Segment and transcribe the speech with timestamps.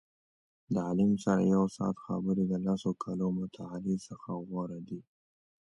[0.73, 5.01] د عالم سره یو ساعت خبرې د لسو کالو مطالعې څخه غوره دي.